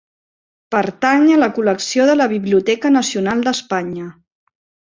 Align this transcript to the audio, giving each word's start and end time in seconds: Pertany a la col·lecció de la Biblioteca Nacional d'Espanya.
Pertany 0.75 1.27
a 1.33 1.37
la 1.43 1.49
col·lecció 1.59 2.09
de 2.13 2.17
la 2.23 2.29
Biblioteca 2.33 2.93
Nacional 2.99 3.47
d'Espanya. 3.49 4.09